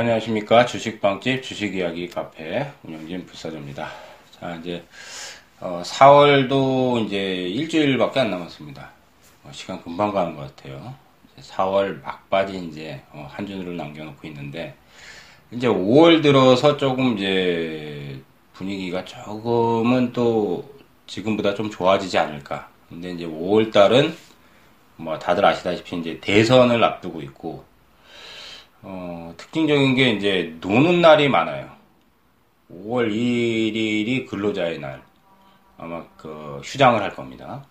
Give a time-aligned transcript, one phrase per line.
[0.00, 0.64] 안녕하십니까.
[0.64, 3.86] 주식방집 주식이야기 카페 운영진 불사조입니다.
[4.30, 4.82] 자, 이제,
[5.60, 8.90] 어, 4월도 이제 일주일밖에 안 남았습니다.
[9.44, 10.94] 어, 시간 금방 가는 것 같아요.
[11.38, 14.74] 4월 막바지 이제, 어, 한 주를 남겨놓고 있는데,
[15.50, 18.18] 이제 5월 들어서 조금 이제
[18.54, 20.66] 분위기가 조금은 또
[21.08, 22.70] 지금보다 좀 좋아지지 않을까.
[22.88, 24.16] 근데 이제 5월 달은
[24.96, 27.69] 뭐 다들 아시다시피 이제 대선을 앞두고 있고,
[28.82, 31.70] 어, 특징적인 게 이제 노는 날이 많아요.
[32.72, 35.02] 5월 1일이 근로자의 날.
[35.76, 37.64] 아마 그 휴장을 할 겁니다.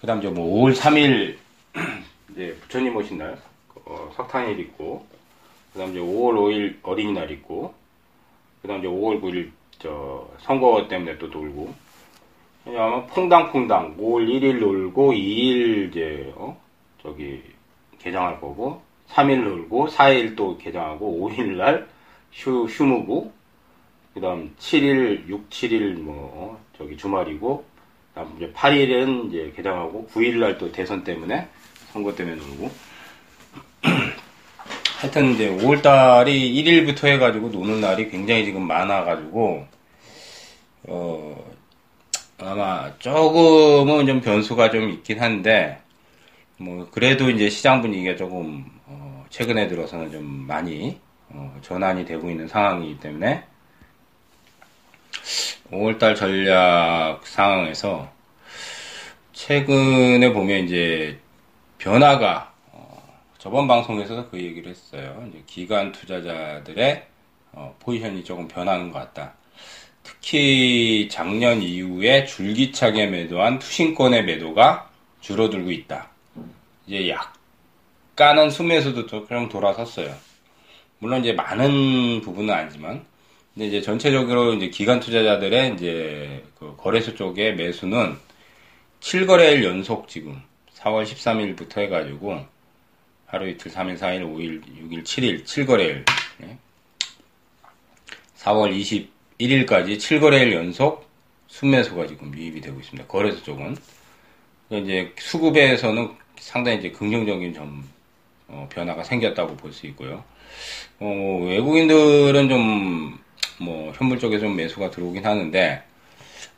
[0.00, 1.36] 그 다음 이제 뭐 5월 3일
[2.32, 3.38] 이제 부처님 오신 날,
[3.84, 5.06] 어, 석탄일 있고,
[5.72, 7.74] 그 다음 이제 5월 5일 어린이날 있고,
[8.62, 11.74] 그 다음 이제 5월 9일 저 선거 때문에 또 놀고,
[12.66, 16.58] 아마 퐁당퐁당 5월 1일 놀고 2일 이제 어
[17.02, 17.42] 저기
[17.98, 21.88] 개장할 거고 3일 놀고 4일 또 개장하고 5일 날
[22.32, 23.32] 휴, 휴무고
[24.14, 27.64] 그 다음 7일 6, 7일 뭐 저기 주말이고
[28.14, 31.48] 그다음 이제 8일은 이제 개장하고 9일 날 또 대선 때문에
[31.92, 32.70] 선거 때문에 놀고.
[35.00, 39.66] 하여튼 이제 5월 달이 1일부터 해 가지고 노는 날이 굉장히 지금 많아 가지고
[40.84, 41.52] 어
[42.38, 45.78] 아마 조금은 좀 변수가 좀 있긴 한데
[46.56, 48.73] 뭐 그래도 이제 시장 분위기가 조금 어
[49.34, 50.96] 최근에 들어서는 좀 많이
[51.30, 53.42] 어 전환이 되고 있는 상황이기 때문에
[55.72, 58.12] 5월달 전략 상황에서
[59.32, 61.18] 최근에 보면 이제
[61.78, 65.28] 변화가 어 저번 방송에서도 그 얘기를 했어요.
[65.46, 67.04] 기관 투자자들의
[67.54, 69.34] 어 포지션이 조금 변하는 것 같다.
[70.04, 74.88] 특히 작년 이후에 줄기차게 매도한 투신권의 매도가
[75.20, 76.08] 줄어들고 있다.
[76.86, 77.43] 이제 약
[78.16, 80.14] 간은 수매수도 좀 돌아섰어요.
[80.98, 83.04] 물론 이제 많은 부분은 아니지만,
[83.52, 88.16] 근데 이제 전체적으로 이제 기관 투자자들의 이제 그 거래소 쪽의 매수는
[89.00, 90.40] 7거래일 연속 지금
[90.74, 92.46] 4월 13일부터 해가지고
[93.26, 96.04] 하루 이틀 3일, 4일, 5일, 6일, 7일, 7거래일.
[98.36, 101.08] 4월 20 1일까지 7거래일 연속
[101.48, 103.08] 순매수가 지금 유입이 되고 있습니다.
[103.08, 103.76] 거래소 쪽은.
[104.70, 107.88] 이제 수급에서는 상당히 이제 긍정적인 점,
[108.48, 110.24] 어, 변화가 생겼다고 볼 수 있고요.
[111.00, 113.18] 어, 외국인들은 좀,
[113.58, 115.82] 뭐, 현물 쪽에 좀 매수가 들어오긴 하는데,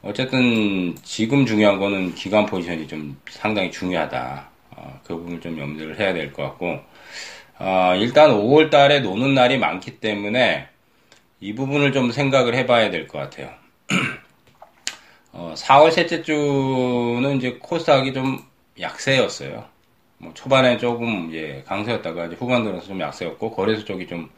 [0.03, 4.49] 어쨌든 지금 중요한 거는 기관 포지션이 좀 상당히 중요하다.
[4.73, 6.81] 어, 그 부분을 좀 염두를 해야 될 것 같고,
[7.59, 10.69] 어, 일단 5월 달에 노는 날이 많기 때문에,
[11.41, 13.51] 이 부분을 좀 생각을 해봐야 될 것 같아요.
[15.33, 18.39] 어, 4월 셋째 주는 이제 코스닥이 좀
[18.81, 19.65] 약세였어요.
[20.19, 24.31] 뭐 초반에 조금 이제 강세였다가 이제 후반 들어서 좀 약세였고 거래소 쪽이 좀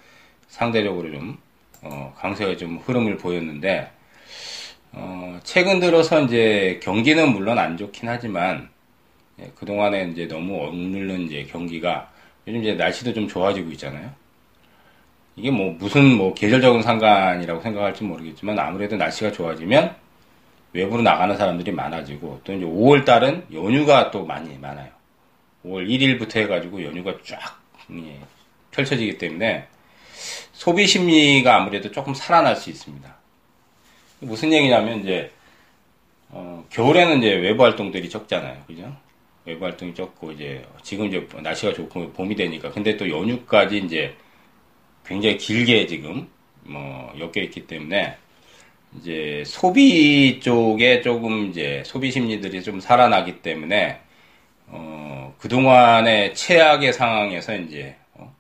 [0.49, 1.39] 상대적으로 좀
[1.83, 3.91] 어, 강세의 좀 흐름을 보였는데
[4.93, 8.69] 어, 최근 들어서 이제 경기는 물론 안 좋긴 하지만
[9.41, 12.11] 예, 그 동안에 이제 너무 억눌른 이제 경기가
[12.47, 14.11] 요즘 이제 날씨도 좀 좋아지고 있잖아요.
[15.37, 19.95] 이게 뭐 무슨 뭐 계절적인 상관이라고 생각할지 모르겠지만 아무래도 날씨가 좋아지면
[20.73, 24.98] 외부로 나가는 사람들이 많아지고 또 이제 5월 달은 연휴가 또 많이 많아요.
[25.65, 27.61] 5월 1일부터 해가지고 연휴가 쫙
[27.91, 28.21] 예,
[28.71, 29.67] 펼쳐지기 때문에
[30.53, 33.17] 소비 심리가 아무래도 조금 살아날 수 있습니다.
[34.21, 35.31] 무슨 얘기냐면 이제
[36.31, 38.95] 어, 겨울에는 이제 외부 활동들이 적잖아요, 그죠?
[39.45, 44.15] 외부 활동이 적고 이제 지금 이제 날씨가 좋고 봄이 되니까 근데 또 연휴까지 이제
[45.07, 46.29] 굉장히 길게 지금
[46.65, 48.17] 뭐 엮여 있기 때문에
[48.99, 54.01] 이제 소비 쪽에 조금 이제 소비 심리들이 좀 살아나기 때문에
[54.71, 58.35] 어 그동안의 최악의 상황에서 이제 어,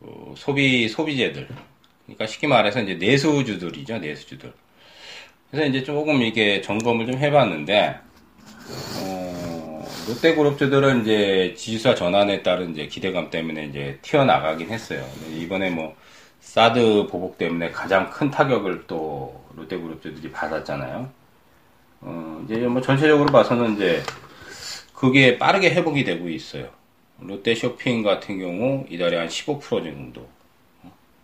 [0.00, 1.48] 어 소비 소비재들
[2.06, 4.52] 그러니까 쉽게 말해서 이제 내수주들이죠 내수주들
[5.50, 7.98] 그래서 이제 조금 이게 점검을 좀 해봤는데
[9.02, 15.04] 어, 롯데그룹주들은 이제 지수화 전환에 따른 이제 기대감 때문에 이제 튀어나가긴 했어요.
[15.28, 15.96] 이번에 뭐
[16.40, 21.10] 사드 보복 때문에 가장 큰 타격을 또 롯데그룹주들이 받았잖아요.
[22.02, 24.02] 어, 이제 뭐 전체적으로 봐서는 이제
[25.00, 26.68] 그게 빠르게 회복이 되고 있어요.
[27.20, 30.28] 롯데 쇼핑 같은 경우 이달에 한 15% 정도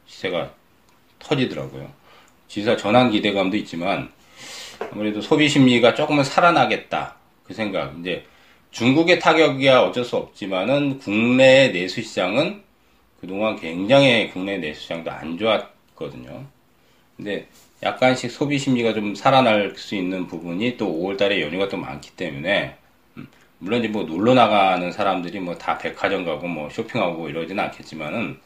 [0.06, 0.50] 시세가
[1.18, 1.92] 터지더라고요.
[2.48, 4.10] 지사 전환 기대감도 있지만
[4.90, 7.98] 아무래도 소비 심리가 조금은 살아나겠다 그 생각.
[8.00, 8.24] 이제
[8.70, 12.62] 중국의 타격이야 어쩔 수 없지만은 국내 내수 시장은
[13.20, 16.46] 그동안 굉장히 국내 내수 시장도 안 좋았거든요.
[17.18, 17.46] 근데
[17.82, 22.68] 약간씩 소비 심리가 좀 살아날 수 있는 부분이 또 5월 달에 연휴가 또 많기 때문에
[22.68, 22.85] 음,
[23.58, 28.38] 물론 이제 뭐 놀러 나가는 사람들이 뭐 다 백화점 가고 뭐 쇼핑하고 이러지는 않겠지만은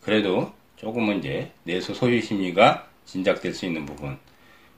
[0.00, 4.18] 그래도 조금은 이제 내수 소비 심리가 진작될 수 있는 부분.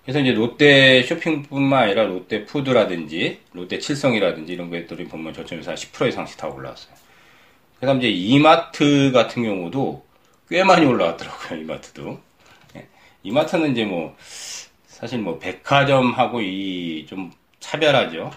[0.03, 6.09] 그래서 이제 롯데 쇼핑뿐만 아니라 롯데 푸드라든지 롯데 칠성이라든지 이런 것들이 보면 저점에서 한 10%
[6.09, 6.95] 이상씩 다 올라왔어요.
[7.79, 10.05] 그다음 이제 이마트 같은 경우도
[10.49, 11.61] 꽤 많이 올라왔더라고요.
[11.61, 12.19] 이마트도.
[12.77, 12.89] 예.
[13.23, 14.17] 이마트는 이제 뭐
[14.87, 17.31] 사실 뭐 백화점하고 이 좀
[17.61, 18.31] 차별하죠.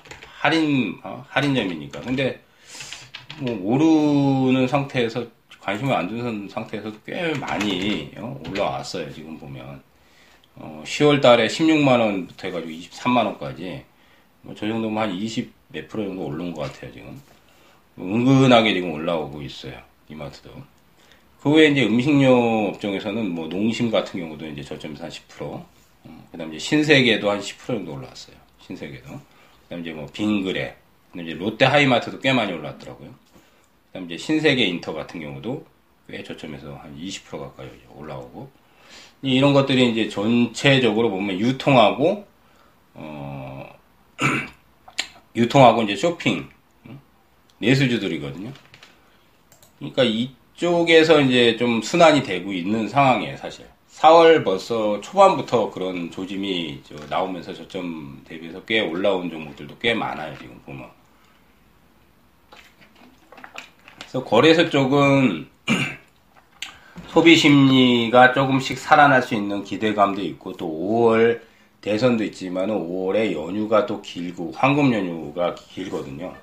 [0.43, 1.25] 할인 어?
[1.29, 2.01] 할인점이니까.
[2.01, 2.41] 근데
[3.39, 5.25] 뭐 모르는 상태에서
[5.61, 8.41] 관심을 안 두는 상태에서도 꽤 많이 어?
[8.49, 9.13] 올라왔어요.
[9.13, 9.81] 지금 보면
[10.55, 13.85] 어, 10월 달에 16만 원부터 해가지고 23만 원까지
[14.41, 16.91] 뭐 저 정도면 한 20 몇 프로 정도 오른 것 같아요.
[16.91, 17.21] 지금
[17.97, 19.81] 은근하게 지금 올라오고 있어요.
[20.09, 20.51] 이마트도.
[21.41, 26.37] 그 외에 이제 음식료 업종에서는 뭐 농심 같은 경우도 이제 저점에서 한 10%, 어, 그
[26.37, 28.35] 다음에 신세계도 한 10% 정도 올라왔어요.
[28.59, 29.32] 신세계도.
[29.73, 30.75] 그 다음에 이제 뭐 빙그레,
[31.11, 33.09] 그 다음에 이제 롯데 하이마트도 꽤 많이 올랐더라고요.
[33.09, 35.65] 그 다음에 이제 신세계 인터 같은 경우도
[36.09, 38.49] 꽤 저점에서 한 20% 가까이 올라오고,
[39.23, 42.27] 이런 것들이 이제 전체적으로 보면 유통하고,
[42.93, 43.75] 어,
[45.35, 46.49] 유통하고 이제 쇼핑,
[47.57, 48.51] 내수주들이거든요.
[49.79, 53.65] 그러니까 이쪽에서 이제 좀 순환이 되고 있는 상황이에요, 사실.
[53.93, 60.89] 4월 벌써 초반부터 그런 조짐이 나오면서 저점 대비해서 꽤 올라온 종목들도 꽤 많아요, 지금 보면.
[63.99, 65.47] 그래서 거래소 쪽은
[67.07, 71.41] 소비 심리가 조금씩 살아날 수 있는 기대감도 있고 또 5월
[71.81, 76.33] 대선도 있지만 5월에 연휴가 또 길고 황금 연휴가 길거든요.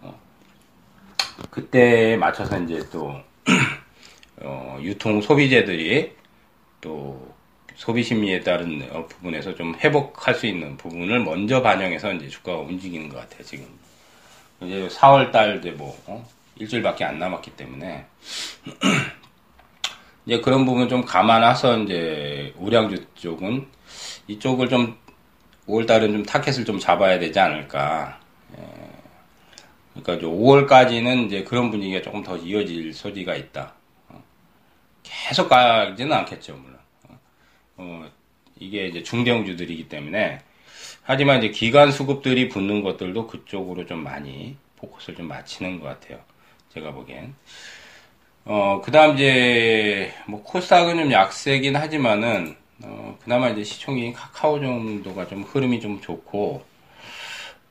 [0.00, 0.18] 어.
[1.50, 3.14] 그때에 맞춰서 이제 또
[4.42, 6.21] 어, 유통 소비재들이
[6.82, 7.34] 또
[7.74, 13.08] 소비 심리에 따른 어, 부분에서 좀 회복할 수 있는 부분을 먼저 반영해서 이제 주가가 움직이는
[13.08, 13.66] 것 같아요 지금
[14.60, 16.28] 이제 4월 달 이제 뭐 어?
[16.56, 18.04] 일주일밖에 안 남았기 때문에
[20.26, 23.66] 이제 그런 부분 좀 감안해서 이제 우량주 쪽은
[24.28, 24.96] 이쪽을 좀
[25.66, 28.18] 5월 달은 좀 타켓을 좀 잡아야 되지 않을까.
[28.56, 28.62] 예.
[30.00, 33.74] 그러니까 5월까지는 이제 그런 분위기가 조금 더 이어질 소지가 있다.
[35.02, 35.28] 어.
[35.28, 36.78] 계속 가지는 않겠죠, 물론.
[37.76, 38.10] 어,
[38.58, 40.40] 이게 이제 중대형주들이기 때문에.
[41.02, 46.20] 하지만 이제 기간 수급들이 붙는 것들도 그쪽으로 좀 많이 포커스를 좀 맞추는 것 같아요.
[46.72, 47.34] 제가 보기엔.
[48.44, 55.28] 어, 그 다음 이제, 뭐, 코스닥은 좀 약세긴 하지만은, 어, 그나마 이제 시총이 카카오 정도가
[55.28, 56.64] 좀 흐름이 좀 좋고,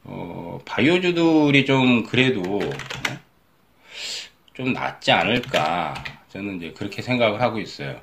[0.04, 3.20] 어, 바이오주들이 좀 그래도, 네?
[4.54, 5.94] 좀 낫지 않을까.
[6.32, 8.00] 저는 이제 그렇게 생각을 하고 있어요.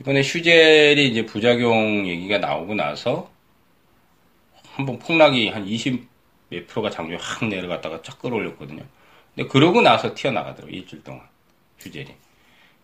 [0.00, 3.30] 이번에 슈젤이 이제 부작용 얘기가 나오고 나서,
[4.74, 6.08] 한번 폭락이 한 20
[6.48, 8.82] 몇 프로가 장중에 확 내려갔다가 쫙 끌어올렸거든요.
[9.34, 10.74] 근데 그러고 나서 튀어나가더라고요.
[10.74, 11.22] 일주일 동안.
[11.78, 12.08] 휴젤이.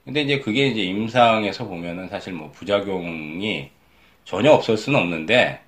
[0.05, 3.71] 근데 이제 그게 이제 임상에서 보면은 사실 뭐 부작용이
[4.25, 5.61] 전혀 없을 수는 없는데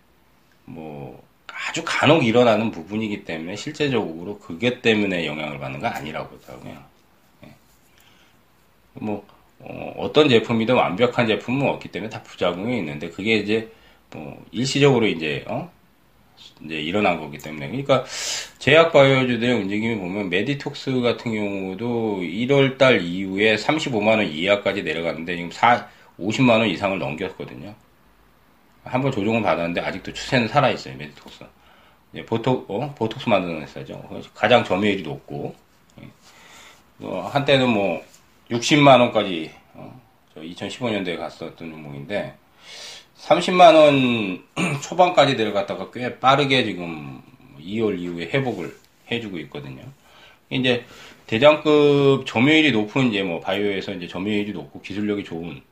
[0.65, 7.00] 뭐 아주 간혹 일어나는 부분이기 때문에 실제적으로 그게 때문에 영향을 받는 건 아니라고 하더라고요.
[8.97, 9.05] 예.
[9.05, 9.27] 뭐
[9.61, 13.71] 어, 떤 제품이든 완벽한 제품은 없기 때문에 다 부작용이 있는데 그게 이제
[14.13, 15.71] 뭐 일시적으로 이제 어
[16.65, 17.69] 이제 일어난 거기 때문에.
[17.69, 18.05] 그러니까
[18.59, 25.51] 제약 바이오주들의 움직임을 보면 메디톡스 같은 경우도 1월 달 이후에 35만 원 이하까지 내려갔는데 지금
[25.51, 27.75] 4, 50만 원 이상을 넘겼거든요.
[28.85, 30.97] 한번 조정을 받았는데 아직도 추세는 살아 있어요.
[30.97, 31.45] 메디톡스.
[32.27, 32.95] 보톡 어?
[32.97, 34.03] 보톡스 만드는 회사죠.
[34.35, 35.55] 가장 점유율이 높고
[36.01, 36.09] 예.
[37.01, 38.03] 어, 한때는 뭐
[38.51, 40.01] 60만 원까지 어,
[40.37, 42.35] 2015년도에 갔었던 종목인데
[43.19, 44.45] 30만 원
[44.83, 47.23] 초반까지 내려갔다가 꽤 빠르게 지금
[47.61, 48.75] 2월 이후에 회복을
[49.11, 49.83] 해주고 있거든요.
[50.49, 50.85] 이제
[51.27, 55.63] 대장급 점유율이 높은 이제 뭐 바이오에서 이제 점유율이 높고 기술력이 좋은.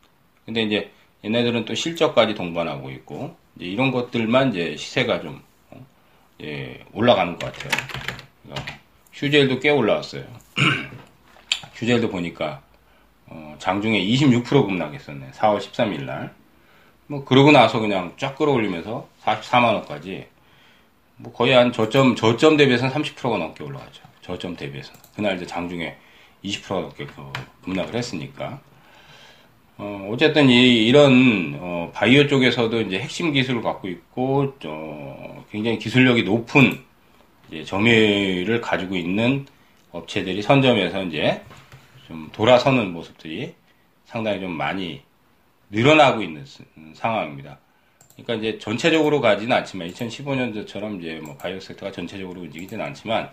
[0.45, 0.91] 근데 이제
[1.25, 5.85] 얘네들은 또 실적까지 동반하고 있고 이제 이런 것들만 이제 시세가 좀 어,
[6.43, 7.73] 예, 올라가는 것 같아요.
[9.13, 10.25] 휴젤도 꽤 올라왔어요.
[11.75, 12.63] 휴젤도 보니까
[13.31, 15.31] 어, 장중에 26% 급락했었네.
[15.33, 16.35] 4월 13일 날.
[17.07, 20.27] 뭐 그러고 나서 그냥 쫙 끌어올리면서 44만 원까지
[21.17, 24.03] 뭐 거의 한 저점 저점 대비해서는 30%가 넘게 올라가죠.
[24.21, 25.97] 저점 대비해서 그날 이제 장중에
[26.45, 27.15] 20%가 넘게 그
[27.65, 28.61] 급락을 했으니까
[29.79, 36.25] 어, 어쨌든 이, 이런 어, 바이오 쪽에서도 이제 핵심 기술을 갖고 있고 어, 굉장히 기술력이
[36.25, 36.81] 높은
[37.49, 39.47] 이제 점유율을 가지고 있는
[39.93, 41.43] 업체들이 선점해서 이제
[42.09, 43.55] 좀 돌아서는 모습들이
[44.07, 45.03] 상당히 좀 많이
[45.71, 46.45] 늘어나고 있는
[46.95, 47.59] 상황입니다.
[48.17, 53.31] 그러니까 이제 전체적으로 가지는 않지만 2015년도처럼 이제 뭐 바이오 섹터가 전체적으로 움직이지는 않지만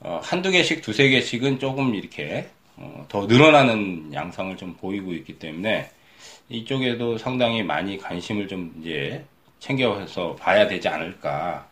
[0.00, 5.90] 어, 한두 개씩 두세 개씩은 조금 이렇게 어, 더 늘어나는 양상을 좀 보이고 있기 때문에
[6.48, 9.24] 이쪽에도 상당히 많이 관심을 좀 이제
[9.60, 11.66] 챙겨서 봐야 되지 않을까.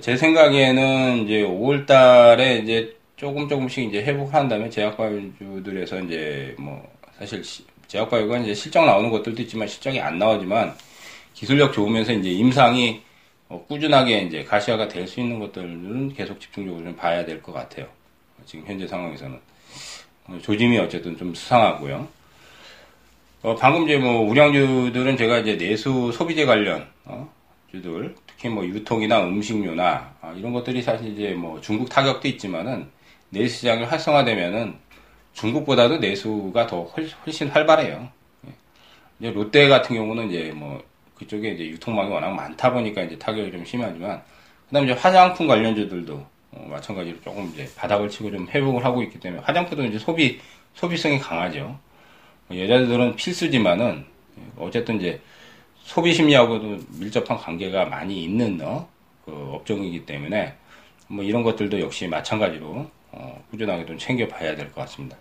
[0.00, 6.82] 제 생각에는 이제 5월 달에 이제 조금 조금씩 이제 회복한다면 제약바이오주들에서 이제 뭐
[7.18, 7.42] 사실
[7.86, 10.74] 제약바이오가 이제 실적 나오는 것들도 있지만 실적이 안 나오지만
[11.34, 13.02] 기술력 좋으면서 이제 임상이
[13.50, 17.86] 어, 꾸준하게 이제 가시화가 될 수 있는 것들은 계속 집중적으로 좀 봐야 될 것 같아요.
[18.46, 19.38] 지금 현재 상황에서는
[20.28, 22.08] 어, 조짐이 어쨌든 좀 수상하고요.
[23.42, 27.30] 어, 방금 이제 뭐 우량주들은 제가 이제 내수 소비재 관련 어,
[27.70, 32.88] 주들 특히 뭐 유통이나 음식료나 아, 이런 것들이 사실 이제 뭐 중국 타격도 있지만은
[33.30, 34.76] 내수 시장을 활성화되면은
[35.32, 36.82] 중국보다도 내수가 더
[37.26, 38.08] 훨씬 활발해요.
[38.46, 38.50] 예.
[39.20, 40.82] 이제 롯데 같은 경우는 이제 뭐
[41.14, 44.22] 그쪽에 이제 유통망이 워낙 많다 보니까 이제 타격이 좀 심하지만
[44.68, 49.42] 그다음에 이제 화장품 관련주들도 어, 마찬가지로 조금 이제 바닥을 치고 좀 회복을 하고 있기 때문에
[49.42, 50.40] 화장품도 이제 소비
[50.74, 51.78] 소비성이 강하죠.
[52.52, 54.04] 여자들은 필수지만은
[54.56, 55.20] 어쨌든 이제
[55.82, 58.88] 소비 심리하고도 밀접한 관계가 많이 있는 어,
[59.24, 60.54] 그 업종이기 때문에
[61.06, 65.16] 뭐 이런 것들도 역시 마찬가지로 어, 꾸준하게 좀 챙겨봐야 될 것 같습니다.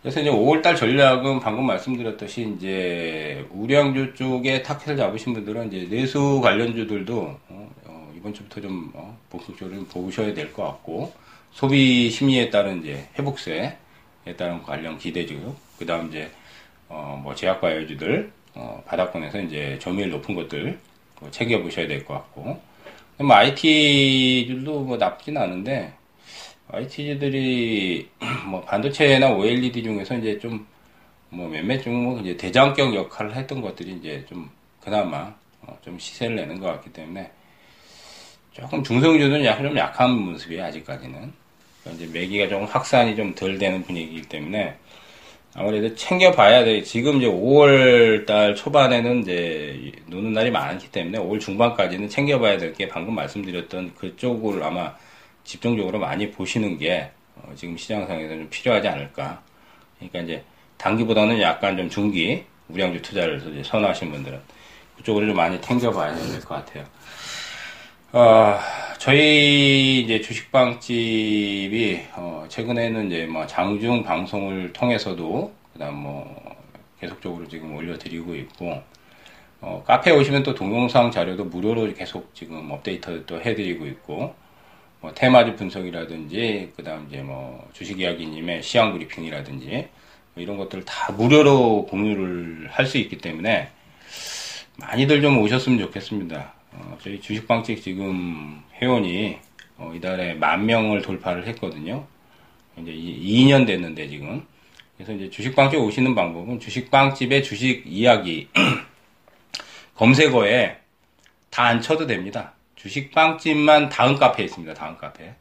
[0.00, 7.20] 그래서 이제 5월달 전략은 방금 말씀드렸듯이 이제 우량주 쪽에 타켓을 잡으신 분들은 이제 내수 관련주들도
[7.48, 11.12] 어, 어, 이번 주부터 좀 어, 본격적으로 좀 보셔야 될 것 같고
[11.52, 13.76] 소비 심리에 따른 이제 회복세에
[14.36, 16.30] 따른 관련 기대주 그 다음 이제
[16.88, 20.78] 어, 뭐 제약바이오주들 어, 바닥권에서 이제 점유율 높은 것들
[21.30, 22.60] 챙겨 보셔야 될 것 같고
[23.18, 25.92] 뭐 IT들도 뭐 나쁘진 않은데
[26.72, 28.08] IT들이
[28.48, 30.66] 뭐 반도체나 OLED 중에서 이제 좀
[31.34, 34.50] 뭐 몇몇 중뭐 이제 대장격 역할을 했던 것들이 이제 좀
[34.80, 37.30] 그나마 어, 좀 시세를 내는 것 같기 때문에
[38.52, 41.32] 조금 중성주는 약간 좀 약한 모습이에요 아직까지는
[41.82, 44.76] 그러니까 이제 매기가 조금 확산이 좀 덜 되는 분위기이기 때문에
[45.54, 46.82] 아무래도 챙겨봐야 돼.
[46.82, 52.88] 지금 이제 5월 달 초반에는 이제 노는 날이 많기 때문에 5월 중반까지는 챙겨봐야 될 게
[52.88, 54.94] 방금 말씀드렸던 그쪽을 아마
[55.44, 59.42] 집중적으로 많이 보시는 게 어, 지금 시장상에서 좀 필요하지 않을까.
[59.98, 60.44] 그러니까 이제
[60.78, 64.40] 단기보다는 약간 좀 중기 우량주 투자를 선호하시는 분들은
[64.96, 66.84] 그쪽으로 좀 많이 챙겨봐야 될 것 같아요.
[68.12, 68.58] 어,
[68.98, 76.56] 저희 이제 주식방집이 어, 최근에는 이제 뭐 장중 방송을 통해서도 그다음 뭐
[77.00, 78.82] 계속적으로 지금 올려드리고 있고
[79.60, 84.34] 어, 카페에 오시면 또 동영상 자료도 무료로 계속 지금 업데이트 또 해드리고 있고
[85.02, 89.88] 뭐 테마주 분석이라든지 그다음 이제 뭐 주식 이야기님의 시황 브리핑이라든지
[90.34, 93.68] 뭐 이런 것들을 다 무료로 공유를 할 수 있기 때문에
[94.78, 96.54] 많이들 좀 오셨으면 좋겠습니다.
[96.72, 99.38] 어, 저희 주식방책 지금 회원이
[99.76, 102.06] 어, 이달에 만 명을 돌파를 했거든요.
[102.78, 104.46] 이제 2년 됐는데 지금.
[104.96, 108.48] 그래서 이제 주식방집 오시는 방법은 주식방집의 주식 이야기
[109.96, 110.76] 검색어에
[111.50, 112.54] 다 안 쳐도 됩니다.
[112.82, 114.74] 주식 빵집만 다음 카페에 있습니다.
[114.74, 115.32] 다음 카페.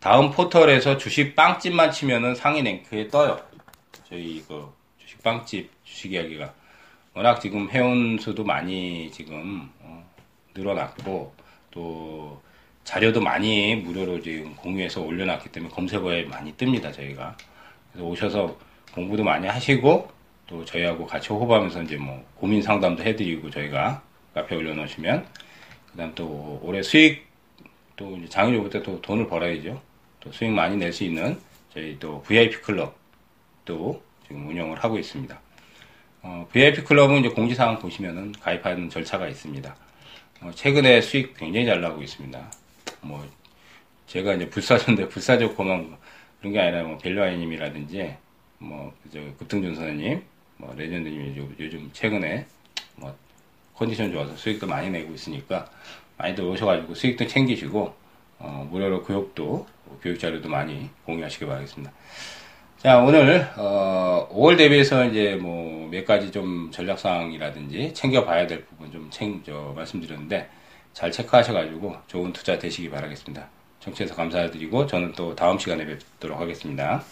[0.00, 3.38] 다음 포털에서 주식 빵집만 치면은 상위 랭크에 떠요.
[4.08, 6.54] 저희 그 주식 빵집 주식 이야기가
[7.12, 10.10] 워낙 지금 회원 수도 많이 지금 어,
[10.54, 11.34] 늘어났고
[11.70, 12.40] 또
[12.84, 17.36] 자료도 많이 무료로 지금 공유해서 올려놨기 때문에 검색어에 많이 뜹니다 저희가
[17.92, 18.56] 그래서 오셔서
[18.94, 20.10] 공부도 많이 하시고
[20.46, 25.26] 또 저희하고 같이 호흡하면서 이제 뭐 고민 상담도 해드리고 저희가 카페 올려놓으시면
[25.96, 27.26] 그다음 또 올해 수익
[27.96, 29.80] 또 이제 장유부터 또 돈을 벌어야죠
[30.20, 31.40] 또 수익 많이 낼 수 있는
[31.72, 35.40] 저희 또 VIP 클럽도 지금 운영을 하고 있습니다.
[36.22, 39.74] 어, VIP 클럽은 이제 공지사항 보시면은 가입하는 절차가 있습니다.
[40.42, 42.52] 어, 최근에 수익 굉장히 잘 나고 있습니다.
[43.02, 43.26] 뭐
[44.06, 45.96] 제가 이제 불사조인데 불사조 고만
[46.40, 48.16] 그런 게 아니라 뭐 벨루아이님이라든지
[48.58, 48.92] 뭐
[49.38, 50.22] 급등준 선생님,
[50.58, 52.46] 뭐 레전드님이 요즘 최근에
[52.96, 53.16] 뭐
[53.76, 55.68] 컨디션 좋아서 수익도 많이 내고 있으니까
[56.16, 57.94] 많이들 오셔가지고 수익도 챙기시고
[58.38, 59.66] 어, 무료로 교육도
[60.02, 61.92] 교육 자료도 많이 공유하시기 바라겠습니다.
[62.78, 68.90] 자 오늘 어, 5월 대비해서 이제 뭐 몇 가지 좀 전략 사항이라든지 챙겨봐야 될 부분
[68.92, 70.48] 좀 챙겨 말씀드렸는데
[70.92, 73.48] 잘 체크하셔가지고 좋은 투자 되시기 바라겠습니다.
[73.80, 77.02] 청취해서 감사드리고 저는 또 다음 시간에 뵙도록 하겠습니다.